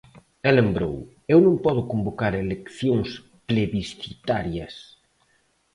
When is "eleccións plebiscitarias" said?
2.35-4.75